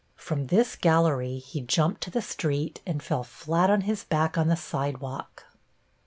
From 0.15 0.47
this 0.47 0.75
gallery 0.75 1.37
he 1.37 1.61
jumped 1.61 2.01
to 2.01 2.09
the 2.09 2.23
street 2.23 2.81
and 2.87 3.03
fell 3.03 3.23
flat 3.23 3.69
on 3.69 3.81
his 3.81 4.03
back 4.03 4.35
on 4.35 4.47
the 4.47 4.55
sidewalk. 4.57 5.45